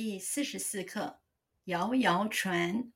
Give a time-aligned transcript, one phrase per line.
[0.00, 1.18] 第四十四课，
[1.64, 2.92] 摇摇船，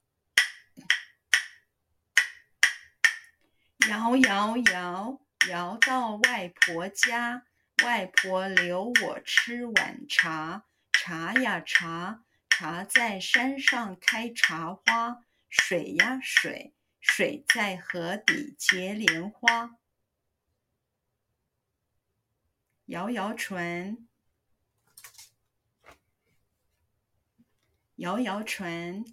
[3.89, 7.45] 摇摇摇，摇到外婆家，
[7.83, 19.77] 外婆留我吃晚茶，茶呀茶，茶在山上开茶花，水呀水，水在河底结莲花。
[22.87, 24.07] 摇摇船。
[28.03, 29.05] 摇摇船，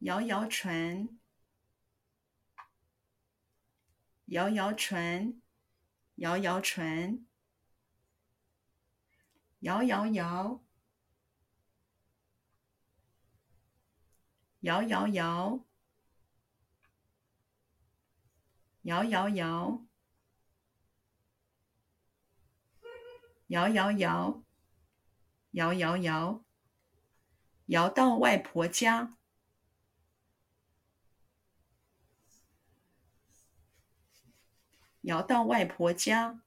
[0.00, 1.20] 摇摇船，
[4.24, 5.40] 摇摇船，
[6.16, 7.24] 摇摇船，
[9.60, 10.64] 摇摇摇，
[14.62, 15.64] 摇摇摇，
[18.82, 19.86] 摇摇摇，
[23.46, 24.42] 摇摇摇。
[25.52, 26.44] 摇摇摇，
[27.66, 29.16] 摇到外婆家。
[35.02, 36.42] 摇到外婆家。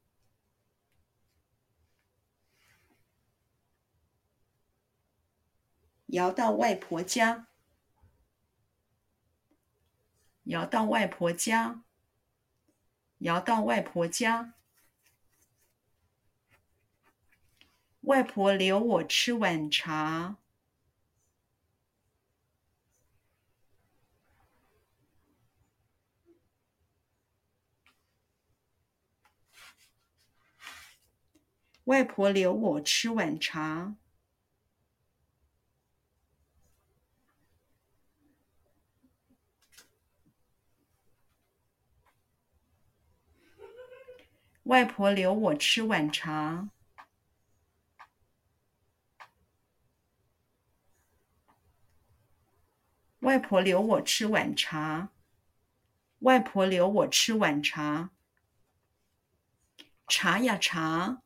[6.08, 7.48] 摇到外婆家。
[10.46, 11.84] 摇到外婆家。
[13.20, 14.56] 摇到外婆家。
[18.06, 20.38] 外婆留我吃晚茶。
[31.86, 33.96] 外婆留我吃晚茶。
[44.66, 46.70] 外婆留我吃晚茶。
[53.26, 55.10] 外婆留我吃晚茶。
[56.20, 58.12] 外婆留我吃晚茶。
[60.08, 61.24] 茶呀茶，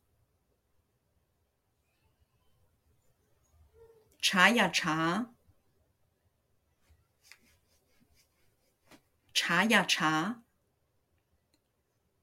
[4.18, 5.34] 茶呀茶，
[9.34, 10.40] 茶呀茶，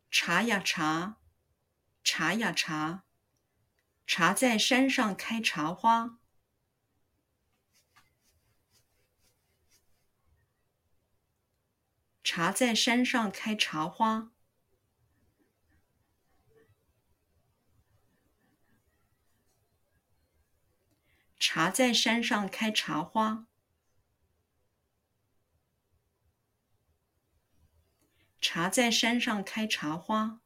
[0.09, 1.17] 茶呀茶，
[2.03, 3.03] 茶呀茶，
[4.07, 6.17] 茶在山上开茶花。
[12.37, 14.31] 茶在山上开茶花。
[21.39, 23.47] 茶在山上开茶花。
[28.39, 30.41] 茶在山上开茶花。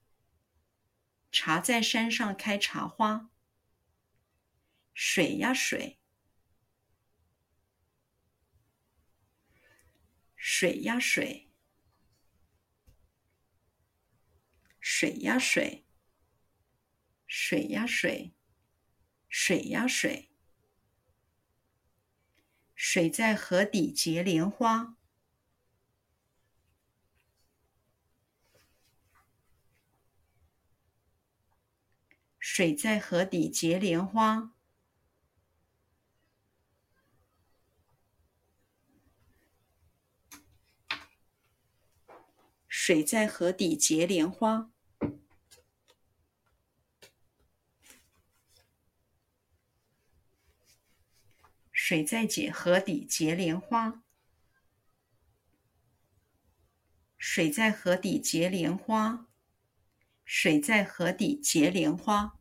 [1.29, 3.29] 茶在山上开茶花。
[4.93, 5.99] 水呀水。
[10.37, 11.50] 水呀水。
[15.01, 15.83] 水呀水，
[17.25, 18.35] 水呀水，
[19.27, 20.29] 水呀水，
[22.75, 24.95] 水在河底结莲花。
[32.37, 34.53] 水在河底结莲花。
[42.67, 44.71] 水在河底结莲花。
[51.91, 54.01] 水在解河底结莲花，
[57.17, 59.27] 水在河底结莲花，
[60.23, 62.39] 水在河底结莲花。